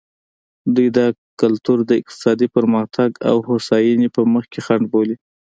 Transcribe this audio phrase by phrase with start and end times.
[0.75, 1.07] دوی دا
[1.41, 5.15] کلتور د اقتصادي پرمختګ او هوساینې په مخ کې خنډ بولي.